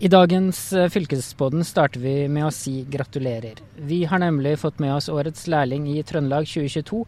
[0.00, 3.58] I dagens Fylkesboden starter vi med å si gratulerer.
[3.82, 7.00] Vi har nemlig fått med oss årets lærling i Trøndelag 2022,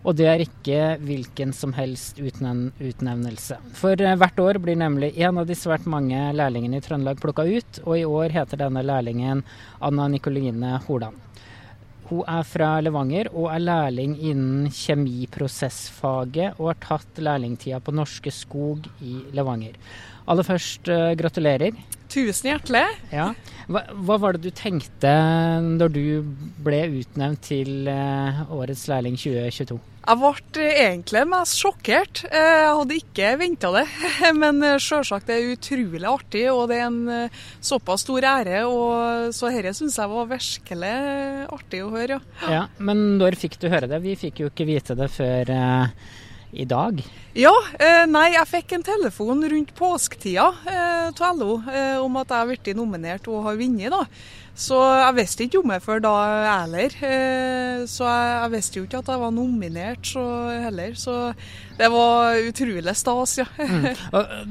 [0.00, 3.58] og det er ikke hvilken som helst utnevnelse.
[3.76, 7.44] For eh, hvert år blir nemlig en av de svært mange lærlingene i Trøndelag plukka
[7.44, 9.44] ut, og i år heter denne lærlingen
[9.84, 11.20] Anna Nikoline Hordan.
[12.08, 18.32] Hun er fra Levanger og er lærling innen kjemiprosessfaget, og har tatt lærlingtida på Norske
[18.32, 19.76] Skog i Levanger.
[20.28, 21.76] Aller først, uh, gratulerer.
[22.08, 22.86] Tusen hjertelig.
[23.12, 23.32] Ja.
[23.68, 25.10] Hva, hva, var det du tenkte
[25.60, 26.02] når du
[26.64, 29.76] ble utnevnt til uh, årets lærling 2022?
[30.08, 32.22] Jeg ble egentlig mest sjokkert.
[32.30, 33.82] Eh, jeg hadde ikke venta det.
[34.40, 37.28] Men selvsagt det er utrolig artig, og det er en
[37.60, 38.62] såpass stor ære.
[38.64, 40.94] Og så dette syns jeg var virkelig
[41.58, 42.54] artig å høre, ja.
[42.54, 42.62] ja.
[42.80, 44.00] Men når fikk du høre det?
[44.06, 45.52] Vi fikk jo ikke vite det før
[46.50, 47.00] i dag?
[47.38, 52.32] Ja, eh, nei, jeg fikk en telefon rundt påsketida eh, til LO eh, om at
[52.32, 53.92] jeg har blitt nominert og har vunnet.
[53.94, 54.04] da.
[54.58, 56.12] Så jeg visste ikke om det før da
[56.48, 56.94] heller.
[57.06, 60.24] Eh, så jeg, jeg, visste jo ikke at jeg var nominert så
[60.64, 60.96] heller.
[60.98, 61.14] Så
[61.78, 63.46] det var utrolig stas, ja.
[63.58, 63.86] mm.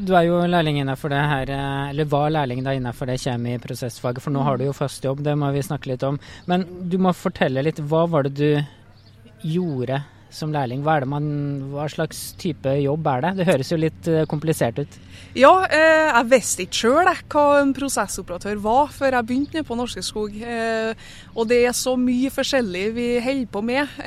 [0.07, 4.23] Du er jo lærling innenfor det her, eh, eller var lærling da innenfor det kjemiprosessfaget,
[4.23, 6.21] for nå har du jo fast jobb, det må vi snakke litt om.
[6.47, 9.99] Men du må fortelle litt, hva var det du gjorde
[10.33, 10.81] som lærling.
[10.85, 11.27] Hva, man,
[11.71, 13.31] hva, slags type jobb er det?
[13.39, 14.97] Det høres jo litt eh, komplisert ut.
[15.37, 20.03] Ja, eh, jeg visste ikke sjøl hva en prosessoperatør var før jeg begynte på Norske
[20.05, 20.35] Skog.
[20.41, 23.97] Eh, og det er så mye forskjellig vi holder på med.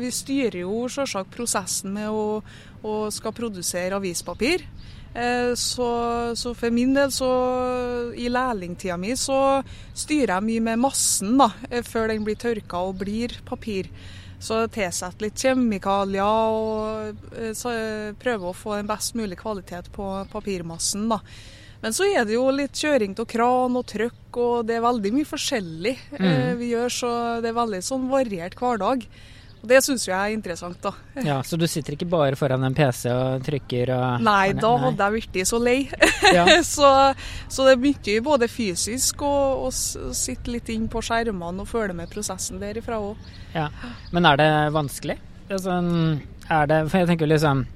[0.00, 2.40] Vi styrer jo sjølsagt prosessen med å,
[2.86, 4.64] å skal produsere avispapir.
[5.56, 5.86] Så,
[6.36, 7.28] så, for min del, så
[8.12, 9.62] i lærlingtida mi, så
[9.96, 11.46] styrer jeg mye med massen da,
[11.88, 13.88] før den blir tørka og blir papir.
[14.42, 20.10] Så tilsette litt kjemikalier og eh, eh, prøve å få en best mulig kvalitet på
[20.32, 21.08] papirmassen.
[21.10, 21.22] da.
[21.82, 25.12] Men så er det jo litt kjøring til kran og trøkk, og det er veldig
[25.16, 26.26] mye forskjellig mm.
[26.26, 26.92] Eh, vi gjør.
[26.92, 27.10] Så
[27.44, 29.08] det er veldig sånn variert hverdag.
[29.66, 30.92] Det syns jeg er interessant, da.
[31.24, 35.08] Ja, Så du sitter ikke bare foran en PC og trykker og Nei, da hadde
[35.08, 35.78] jeg blitt så lei.
[36.34, 36.46] Ja.
[36.76, 36.90] så,
[37.48, 41.96] så, det er mye både fysisk og å sitte litt inn på skjermene og følge
[41.98, 43.30] med prosessen derifra òg.
[43.56, 43.70] Ja.
[44.14, 45.18] Men er det vanskelig?
[45.46, 45.80] Altså,
[46.50, 47.66] er det, for jeg tenker liksom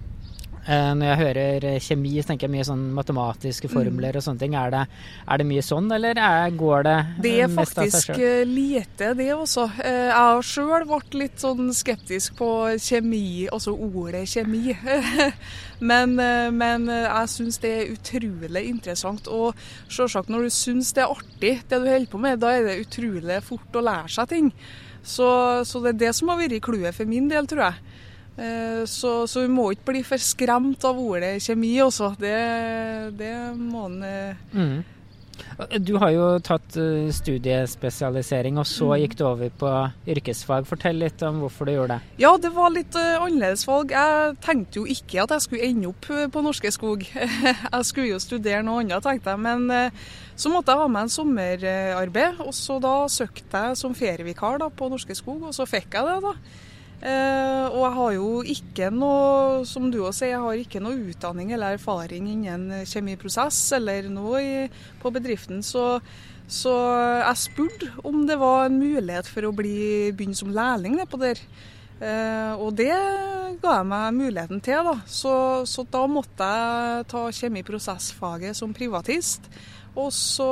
[0.69, 3.73] når jeg hører eh, kjemi, så tenker jeg mye sånn matematiske mm.
[3.73, 4.57] formler og sånne ting.
[4.61, 4.83] Er det,
[5.25, 9.65] er det mye sånn, eller er, går det Det er faktisk lite, det også.
[9.81, 14.77] Eh, jeg har sjøl vært litt sånn skeptisk på kjemi, altså ordet kjemi.
[15.91, 16.15] men,
[16.61, 19.33] men, jeg syns det er utrolig interessant.
[19.33, 19.57] Og
[19.89, 22.83] selvsagt når du syns det er artig, det du holder på med, da er det
[22.85, 24.55] utrolig fort å lære seg ting.
[25.01, 25.27] Så,
[25.65, 27.99] så det er det som har vært clouet for min del, tror jeg.
[28.37, 32.15] Eh, så, så, vi må ikke bli for skremt av ordet kjemi også.
[32.21, 32.39] Det,
[33.19, 34.81] det må en eh, mm.
[35.81, 38.95] Du har jo tatt eh, studiespesialisering, og så mm.
[39.03, 39.73] gikk du over på
[40.15, 40.69] yrkesfag.
[40.69, 42.15] Fortell litt om hvorfor du gjorde det.
[42.23, 43.93] Ja, det var litt annerledes valg.
[43.93, 47.05] Jeg tenkte jo ikke at jeg skulle ende opp på Norske Skog.
[47.75, 49.43] jeg skulle jo studere noe annet, tenkte jeg.
[49.49, 49.93] Men
[50.37, 54.71] så måtte jeg ha med en sommerarbeid, og så da søkte jeg som ferievikar da,
[54.73, 56.69] på Norske Skog, og så fikk jeg det, da.
[57.01, 60.99] Eh, og jeg har jo ikke noe, som du også sier, jeg har ikke noe
[61.09, 64.55] utdanning eller erfaring innen kjemiprosess eller noe i,
[65.01, 65.65] på bedriften.
[65.65, 65.87] Så,
[66.45, 66.75] så,
[67.23, 71.41] jeg spurte om det var en mulighet for å bli begynne som lærling nedpå der.
[72.01, 72.93] Eh, og det
[73.61, 74.99] ga jeg meg muligheten til, da.
[75.09, 75.35] Så,
[75.69, 79.49] så da måtte jeg ta kjemiprosessfaget som privatist.
[79.99, 80.47] Og så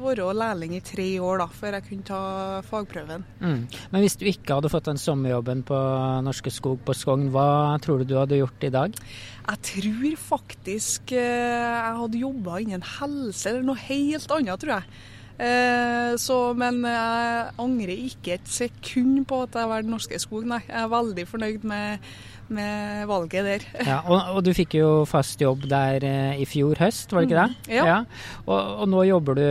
[0.00, 2.20] være lærling i tre år da, før jeg kunne ta
[2.64, 3.24] fagprøven.
[3.42, 3.60] Mm.
[3.92, 5.78] Men hvis du ikke hadde fått den sommerjobben på
[6.24, 8.96] Norske Skog på Skogn, hva tror du du hadde gjort i dag?
[9.42, 15.02] Jeg tror faktisk eh, jeg hadde jobba innen helse eller noe helt annet, tror jeg.
[15.38, 20.60] Eh, så, men jeg angrer ikke et sekund på at jeg valgte Norske Skog, nei.
[20.68, 22.12] Jeg er veldig fornøyd med
[22.52, 23.66] med valget der.
[23.90, 27.30] Ja, og, og, du fikk jo fast jobb der eh, i fjor høst, var det
[27.30, 27.56] ikke det?
[27.68, 27.84] Mm, ja.
[27.88, 27.98] ja.
[28.46, 29.46] Og, og, nå jobber du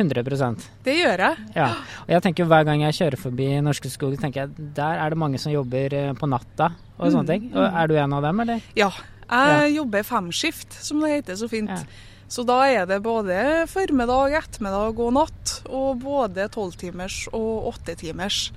[0.00, 1.48] 100% Det gjør jeg.
[1.54, 1.68] Ja.
[2.04, 5.20] Og jeg tenker Hver gang jeg kjører forbi Norske Skog, tenker jeg der er det
[5.20, 7.46] mange som jobber eh, på natta og sånne mm, ting.
[7.54, 8.66] Og er du en av dem, eller?
[8.78, 8.90] Ja.
[9.24, 11.72] Jeg jobber femskift, som det heter så fint.
[11.72, 12.12] Ja.
[12.28, 18.48] Så da er det både formiddag, ettermiddag og natt, og både tolvtimers og åttetimers.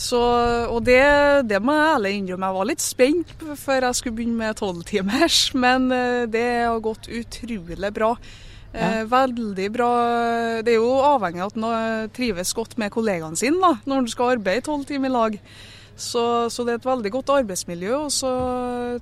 [0.00, 0.20] Så,
[0.70, 1.00] og det,
[1.50, 2.48] det må jeg ærlig innrømme.
[2.48, 7.10] Jeg var litt spent før jeg skulle begynne med tolvtimers, men eh, det har gått
[7.10, 8.14] utrolig bra.
[8.70, 9.00] Ja.
[9.00, 9.90] Eh, veldig bra.
[10.62, 14.10] Det er jo avhengig av at en trives godt med kollegaene sine da, når en
[14.12, 15.38] skal arbeide tolv timer i lag.
[16.00, 18.30] Så, så, det er et veldig godt arbeidsmiljø, og så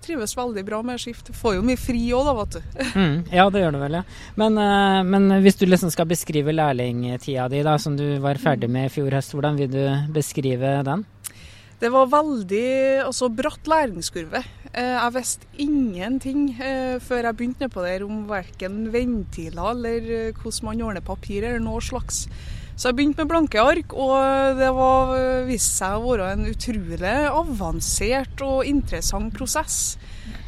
[0.02, 1.30] trives veldig bra med skift.
[1.36, 2.62] Får jo mye fri òg, da, vet du.
[2.98, 4.00] Mm, ja, det gjør du vel, ja.
[4.40, 8.66] Men, uh, men, hvis du liksom skal beskrive lærlingtida di, da, som du var ferdig
[8.72, 9.84] med i fjor høst, hvordan vil du
[10.14, 11.04] beskrive den?
[11.78, 12.66] Det var veldig
[13.04, 14.42] altså, bratt læringskurve.
[14.72, 20.66] Eh, jeg visste ingenting eh, før jeg begynte på det om verken ventiler eller hvordan
[20.66, 22.24] man ordner papir eller noe slags.
[22.78, 25.10] Så jeg begynte med blanke ark, og det var,
[25.48, 29.96] viste seg å være en utrolig avansert og interessant prosess.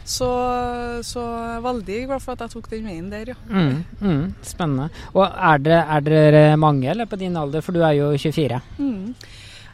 [0.07, 0.29] Så,
[1.07, 1.25] så
[1.63, 3.37] veldig glad for at jeg tok den veien der, ja.
[3.51, 4.89] Mm, mm, spennende.
[5.15, 8.63] Og er dere, er dere mange eller på din alder, for du er jo 24?
[8.79, 9.13] Mm.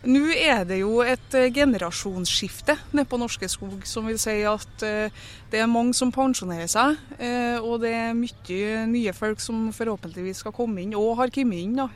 [0.06, 4.84] Nå er det jo et eh, generasjonsskifte nede på Norske Skog, som vil si at
[4.86, 7.00] eh, det er mange som pensjonerer seg.
[7.18, 11.64] Eh, og det er mye nye folk som forhåpentligvis skal komme inn, og har kommet
[11.64, 11.90] inn da,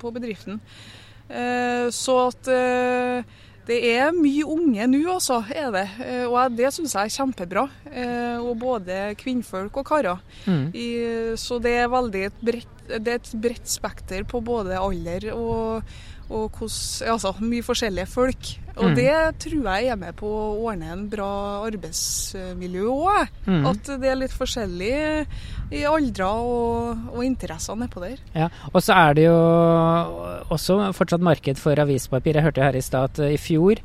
[0.00, 0.60] på bedriften.
[1.94, 2.48] Så at
[3.68, 5.36] det er mye unge nå, altså.
[5.46, 5.84] er det.
[6.26, 7.62] Og det syns jeg er kjempebra.
[8.42, 10.24] Og både kvinnfolk og karer.
[10.50, 11.36] Mm.
[11.38, 15.90] Så det er veldig et bredt, det er et bredt spekter på både alder og
[16.30, 18.50] og hos, altså, mye forskjellige folk.
[18.76, 18.94] Og mm.
[18.96, 21.30] det tror jeg er med på å ordne en bra
[21.66, 23.32] arbeidsmiljø òg.
[23.48, 23.66] Mm.
[23.70, 24.92] At det er litt forskjellig
[25.74, 28.22] i aldre og, og interesser nedpå der.
[28.36, 29.36] Ja, Og så er det jo
[30.54, 32.38] også fortsatt marked for avispapir.
[32.38, 33.82] Jeg hørte her i stad at i fjor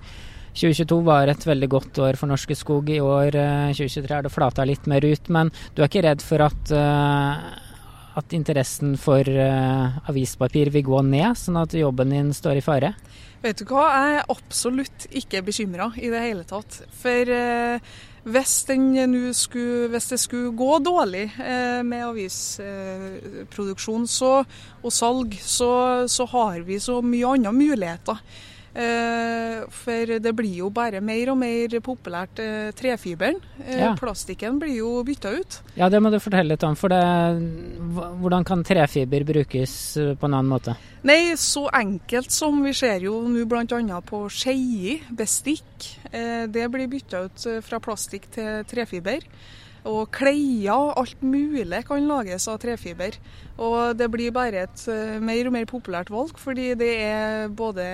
[0.56, 2.94] 2022 var et veldig godt år for Norske Skog.
[2.94, 3.36] I år
[3.76, 5.34] 2023 er det flata litt mer ut.
[5.34, 7.42] Men du er ikke redd for at uh,
[8.16, 12.94] at interessen for uh, avispapir vil gå ned, sånn at jobben din står i fare?
[13.44, 16.72] Vet du hva, jeg er absolutt ikke bekymra i det hele tatt.
[16.96, 17.78] For uh,
[18.26, 18.54] hvis,
[19.38, 24.46] skulle, hvis, det skulle gå dårlig uh, med avisproduksjon og
[24.90, 25.72] salg, så,
[26.10, 28.18] så har vi så mye andre muligheter.
[28.76, 33.40] Eh, for det blir jo bare mer og mer populært eh, trefiberen.
[33.64, 33.94] Eh, ja.
[33.96, 35.60] Plastikken blir jo bytta ut.
[35.80, 36.76] Ja, det må du fortelle litt om.
[36.76, 37.00] For det,
[38.20, 39.78] hvordan kan trefiber brukes
[40.20, 40.76] på en annen måte?
[41.08, 44.02] Nei, så enkelt som vi ser jo nå bl.a.
[44.04, 45.92] på skeier, bestikk.
[46.12, 49.24] Det blir bytta ut fra plastikk til trefiber.
[49.86, 53.18] Og klær, alt mulig kan lages av trefiber.
[53.62, 57.86] Og det blir bare et uh, mer og mer populært valg, fordi det er både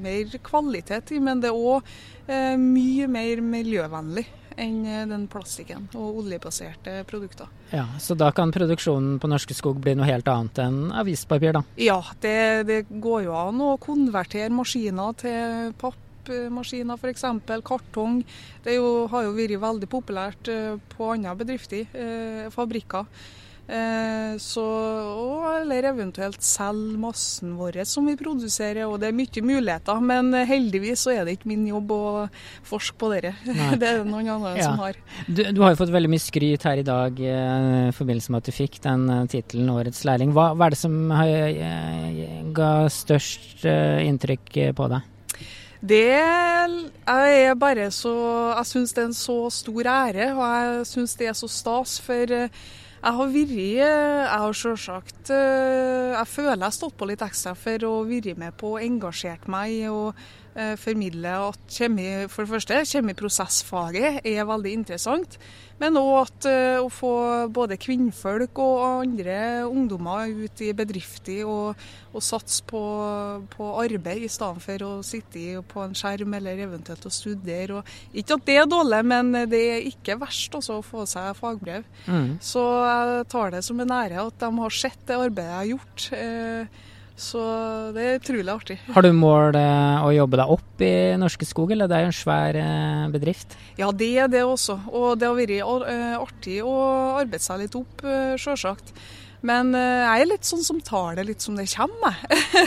[0.00, 1.86] mer kvalitet i, men det er òg
[2.26, 4.26] eh, mye mer miljøvennlig
[4.60, 7.48] enn uh, den plastikken og oljebaserte produkter.
[7.70, 11.64] Ja, Så da kan produksjonen på Norske Skog bli noe helt annet enn avispapir, da?
[11.80, 12.36] Ja, det,
[12.68, 17.26] det går jo an å konvertere maskiner til papp pappmaskiner f.eks.,
[17.64, 18.22] kartong.
[18.64, 23.06] Det jo, har jo vært veldig populært eh, på andre bedrifter, eh, fabrikker.
[23.70, 24.64] Eh, så,
[25.60, 28.82] eller eventuelt selge massen vår som vi produserer.
[28.88, 32.02] og Det er mye muligheter, men heldigvis så er det ikke min jobb å
[32.66, 33.36] forske på dere.
[33.46, 34.72] det er det noen andre ja.
[34.72, 34.98] som har.
[35.28, 38.50] Du, du, har jo fått veldig mye skryt her i dag i forbindelse med at
[38.50, 40.34] du fikk den tittelen Årets lærling.
[40.34, 41.62] Hva, hva, er det som har,
[42.56, 45.06] ga størst inntrykk på deg?
[45.80, 48.12] Det er bare så
[48.58, 52.00] Jeg syns det er en så stor ære, og jeg syns det er så stas.
[52.04, 52.50] For eh,
[53.00, 57.54] jeg har vært Jeg har selvsagt eh, Jeg føler jeg har stått på litt ekstra
[57.56, 60.49] for å være med på og engasjert meg og eh,
[60.80, 65.36] formidle at kjemi, for det første, kjemiprosessfaget er veldig interessant.
[65.80, 67.12] Men òg at uh, å få
[67.54, 71.80] både kvinnfolk og andre ungdommer ut i bedrifter og,
[72.12, 72.82] og satse på,
[73.54, 77.80] på, arbeid, i stedet for å sitte på en skjerm eller eventuelt å studere.
[77.80, 81.32] Og, ikke at det er dårlig, men det er ikke verst også, å få seg
[81.38, 81.88] fagbrev.
[82.04, 82.36] Mm.
[82.44, 85.72] Så jeg tar det som en ære at de har sett det arbeidet jeg har
[85.72, 86.08] gjort.
[86.12, 86.88] Uh,
[87.20, 87.40] så
[87.92, 88.76] det er utrolig artig.
[88.94, 92.10] Har du mål eh, å jobbe deg opp i Norske Skog, eller det er jo
[92.10, 93.56] en svær eh, bedrift?
[93.76, 94.78] Ja, det er det også.
[94.88, 96.76] Og det har vært eh, artig å
[97.20, 98.06] arbeide seg litt opp,
[98.40, 98.94] sjølsagt.
[99.44, 102.16] Men jeg er litt sånn som tar det litt som det kommer.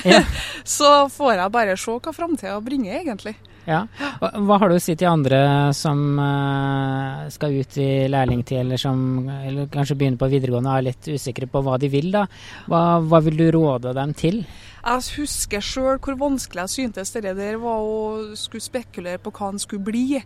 [0.10, 0.24] Ja.
[0.78, 3.36] så får jeg bare se hva framtida bringer, egentlig.
[3.70, 3.86] Ja.
[4.20, 5.40] Hva har du å si til andre
[5.78, 10.88] som uh, skal ut i lærlingtid, eller som eller kanskje begynner på videregående og er
[10.90, 12.12] litt usikre på hva de vil?
[12.14, 12.26] da?
[12.68, 14.44] Hva, hva vil du råde dem til?
[14.84, 19.54] Jeg husker sjøl hvor vanskelig jeg syntes det der var å skulle spekulere på hva
[19.54, 20.20] en skulle bli.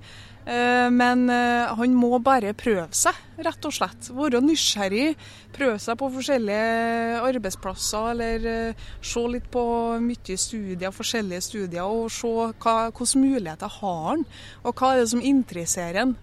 [0.48, 4.08] Eh, men eh, han må bare prøve seg, rett og slett.
[4.16, 5.10] Være nysgjerrig.
[5.56, 9.64] Prøve seg på forskjellige arbeidsplasser, eller eh, se litt på
[10.04, 14.24] mye studier, forskjellige studier, og se hva, hvilke muligheter har han,
[14.64, 16.16] og hva er det som interesserer han.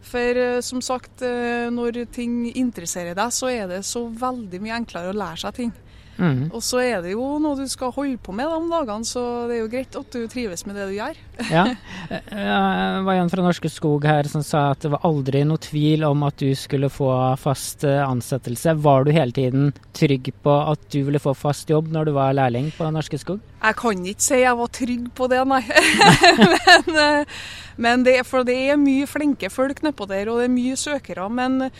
[0.00, 5.18] For som sagt, når ting interesserer deg, så er det så veldig mye enklere å
[5.20, 5.74] lære seg ting.
[6.20, 6.50] Mm.
[6.52, 9.56] Og så er det jo noe du skal holde på med de dagene, så det
[9.56, 11.20] er jo greit at du trives med det du gjør.
[11.50, 11.64] Ja.
[12.10, 15.60] Eh, Det var en fra Norske Skog her som sa at det var aldri noe
[15.62, 17.08] tvil om at du skulle få
[17.40, 18.76] fast eh, ansettelse.
[18.84, 22.36] Var du hele tiden trygg på at du ville få fast jobb når du var
[22.36, 23.40] lærling på Norske Skog?
[23.60, 25.64] Jeg kan ikke si jeg var trygg på det, nei.
[26.68, 27.40] men eh,
[27.80, 31.28] men det, for det er mye flinke folk nedpå der, og det er mye søkere.
[31.32, 31.70] Men,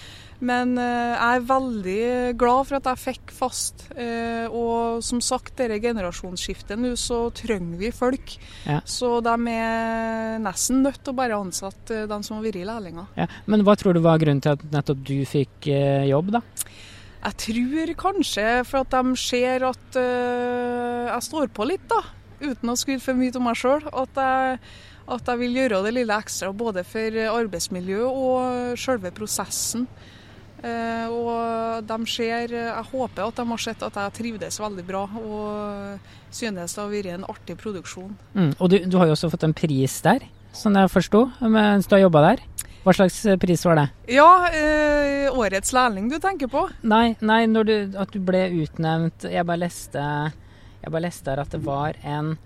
[0.40, 2.04] men eh, jeg er veldig
[2.40, 3.84] glad for at jeg fikk fast.
[3.94, 8.34] Eh, Og som sagt, dette generasjonsskiftet nå, så trenger vi folk.
[8.66, 8.80] Ja.
[8.88, 13.06] Så de er nesten nødt til å bare ansette de som har vært lærlinger.
[13.20, 13.26] Ja.
[13.46, 16.42] Men hva tror du var grunnen til at nettopp du fikk eh, jobb, da?
[17.20, 21.98] Jeg tror kanskje for at de ser at jeg står på litt, da.
[22.40, 23.82] Uten å skryte for mye av meg sjøl.
[23.92, 24.60] At, jeg-
[25.10, 29.84] at jeg vil gjøre det lille ekstra både for arbeidsmiljøet og selve prosessen.
[30.60, 35.06] Eh, og de ser Jeg håper at de har sett at jeg trivdes veldig bra
[35.16, 38.12] og synes det har vært en artig produksjon.
[38.34, 38.52] Mm.
[38.58, 41.96] Og du, du har jo også fått en pris der, som jeg forsto, mens du
[41.96, 42.44] har jobba der.
[42.80, 43.86] Hva slags eh, pris var det?
[44.16, 46.64] Ja, eh, årets lærling du tenker på?
[46.88, 50.04] Nei, nei når du, at du ble utnevnt Jeg bare leste
[50.80, 52.38] Jeg bare leste her at det var en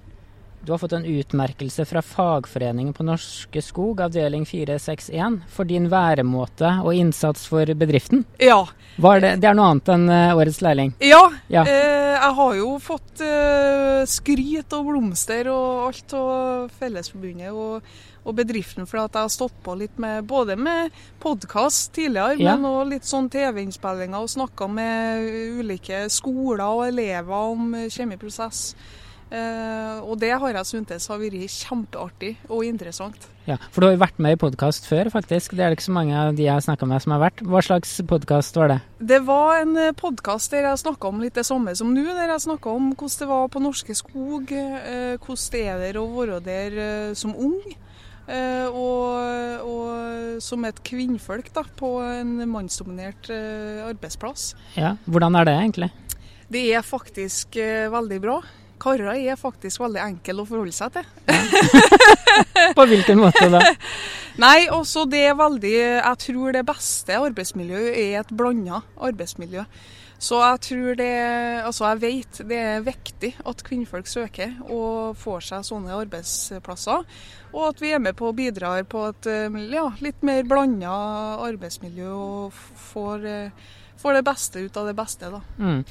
[0.64, 6.70] Du har fått en utmerkelse fra fagforeningen på Norske Skog, avdeling 461, for din væremåte
[6.80, 8.22] og innsats for bedriften.
[8.40, 8.62] Ja.
[8.96, 10.94] Var det, det er noe annet enn eh, årets lærling?
[11.04, 11.66] Ja, Ja.
[11.68, 17.84] Eh, jeg har jo fått eh, skryt og blomster og alt av Fellesforbundet og,
[18.24, 22.56] og bedriften for at jeg har stått på litt med både med podkast tidligere, Ja.
[22.56, 25.28] men òg litt sånn TV-innspillinger og snakka med
[25.60, 28.70] ulike skoler og elever om kjemiprosess.
[29.34, 33.24] Eh, og det har jeg syntes har vært kjempeartig og interessant.
[33.48, 35.56] Ja, For du har jo vært med i podkast før, faktisk.
[35.58, 37.42] Det er det ikke så mange av de jeg har snakka med som har vært.
[37.44, 38.78] Hva slags podkast var det?
[39.10, 42.04] Det var en podkast der jeg snakka om litt det samme som nå.
[42.14, 46.00] Der jeg snakka om hvordan det var på Norske Skog, eh, hvordan det er der
[46.00, 47.58] å være der eh, som ung.
[48.28, 54.52] eh, Og, og som et kvinnfolk da, på en mannsdominert eh, arbeidsplass.
[54.78, 55.90] Ja, Hvordan er det egentlig?
[56.54, 58.38] Det er faktisk eh, veldig bra.
[58.84, 61.06] Karer er faktisk veldig enkel å forholde seg til.
[62.76, 63.62] På hvilken måte da?
[64.44, 69.62] Nei, også det er veldig Jeg tror det beste arbeidsmiljøet er et blanda arbeidsmiljø.
[70.24, 71.12] Så jeg tror det
[71.64, 77.06] Altså, jeg vet det er viktig at kvinnfolk søker og får seg sånne arbeidsplasser.
[77.54, 80.94] Og at vi er med på å bidra på et eh, ja, litt mer blanda
[81.46, 82.60] arbeidsmiljø og
[82.90, 85.40] får, eh, får det beste ut av det beste, da.
[85.58, 85.84] Mm.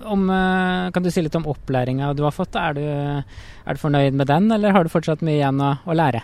[0.00, 2.56] Om, eh, kan du si litt om opplæringa du har fått?
[2.58, 5.96] Er du, er du fornøyd med den, eller har du fortsatt mye igjen å, å
[5.96, 6.22] lære?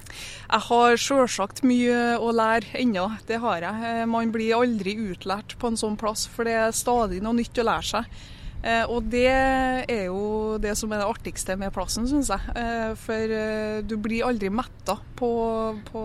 [0.50, 3.90] Jeg har selvsagt mye å lære ennå, det har jeg.
[4.02, 7.62] Eh, Man blir aldri utlært på en sånn plass, for det er stadig noe nytt
[7.62, 8.25] å lære seg.
[8.62, 12.54] Eh, Og det er jo det som er det artigste med plassen, syns jeg.
[12.56, 15.30] Eh, For eh, du blir aldri metta på,
[15.90, 16.04] på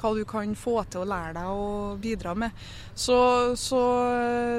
[0.00, 1.68] hva du kan få til å lære deg å
[2.00, 2.50] bidra med.
[2.94, 3.18] Så,
[3.56, 3.82] så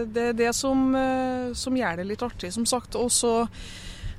[0.10, 0.88] det er det som,
[1.54, 2.98] som gjør det litt artig, som sagt.
[2.98, 3.36] Og så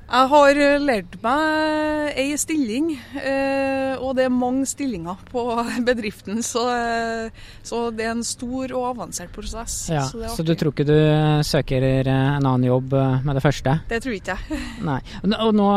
[0.07, 5.43] jeg har eh, lært meg ei stilling, eh, og det er mange stillinger på
[5.89, 6.39] bedriften.
[6.45, 9.75] Så, eh, så det er en stor og avansert prosess.
[9.91, 10.95] Ja, så så du tror ikke du
[11.43, 12.09] søker en
[12.39, 12.95] annen jobb
[13.27, 13.75] med det første?
[13.91, 14.61] Det tror ikke jeg.
[14.89, 14.99] Nei.
[15.23, 15.69] Og nå-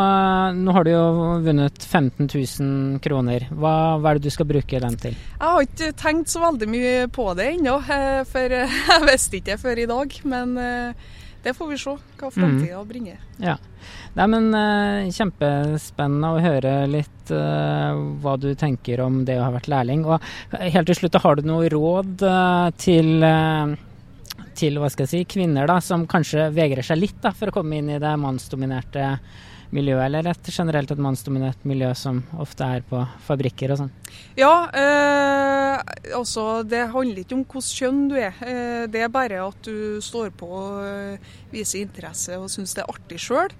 [0.62, 1.04] nå, har du jo
[1.44, 3.48] vunnet 15 000 kroner.
[3.50, 5.16] Hva, hva er det du skal bruke den til?
[5.18, 7.80] Jeg har ikke tenkt så veldig mye på det ennå,
[8.30, 10.20] for jeg visste ikke det før i dag.
[10.30, 10.54] Men
[11.42, 13.20] det får vi se hva framtida bringer.
[13.40, 13.56] Ja.
[14.18, 19.54] Nei, men uh, Kjempespennende å høre litt uh, hva du tenker om det å ha
[19.54, 20.04] vært lærling.
[20.04, 20.20] Og
[20.60, 23.24] helt til slutt, har du noe råd uh, til,
[24.58, 27.54] til hva skal jeg si, kvinner da, som kanskje vegrer seg litt da, for å
[27.60, 29.14] komme inn i det mannsdominerte
[29.74, 33.92] miljøet, eller et generelt et mannsdominert miljø som ofte er på fabrikker og sånn?
[34.38, 35.76] Ja, eh,
[36.16, 38.34] altså det handler ikke om hvilket kjønn du er.
[38.42, 42.84] Eh, det er bare at du står på og eh, viser interesse og syns det
[42.84, 43.54] er artig sjøl.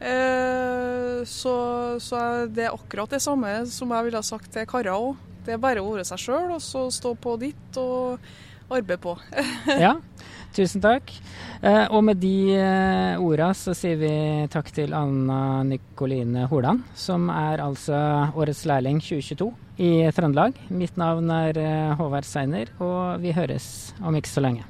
[0.00, 1.56] Eh, så,
[2.00, 5.26] så er det akkurat det samme som jeg ville sagt til karer òg.
[5.44, 8.20] Det er bare å være seg sjøl og så stå på ditt og
[8.70, 9.16] arbeide på.
[9.84, 9.94] Ja,
[10.56, 11.12] tusen takk.
[11.62, 17.28] Eh, og med de eh, orda så sier vi takk til Anna Nikoline Hordan, som
[17.32, 17.94] er altså
[18.34, 19.50] årets lærling 2022
[19.80, 20.52] i Trøndelag.
[20.72, 23.66] Mitt navn er eh, Håvard Seiner, og vi høres
[24.00, 24.62] om ikke så lenge.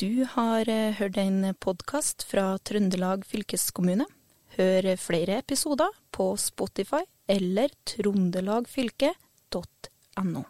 [0.00, 4.06] Du har eh, hørt en podkast fra Trøndelag fylkeskommune.
[4.58, 10.42] Hør flere episoder på Spotify eller trondelagfylket.no.